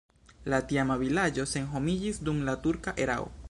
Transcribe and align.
La 0.53 0.59
tiama 0.71 0.95
vilaĝo 1.03 1.45
senhomiĝis 1.53 2.21
dum 2.31 2.43
la 2.51 2.59
turka 2.67 2.99
erao. 3.07 3.33